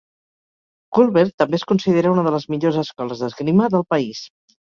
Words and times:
Culver 0.97 1.23
també 1.41 1.59
es 1.59 1.65
considera 1.73 2.13
una 2.15 2.25
de 2.29 2.33
les 2.37 2.49
millors 2.53 2.79
escoles 2.85 3.23
d'esgrima 3.25 3.71
del 3.77 3.87
país. 3.97 4.27